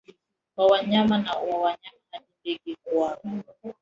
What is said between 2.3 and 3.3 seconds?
ndege kwa